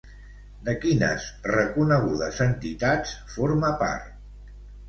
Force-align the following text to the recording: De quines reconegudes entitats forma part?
De 0.69 0.73
quines 0.85 1.27
reconegudes 1.51 2.41
entitats 2.47 3.15
forma 3.37 3.73
part? 3.87 4.13